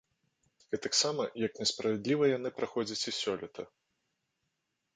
Гэтаксама, 0.75 1.23
як 1.47 1.59
несправядліва 1.63 2.29
яны 2.37 2.49
праходзяць 2.61 3.07
і 3.15 3.17
сёлета. 3.21 3.67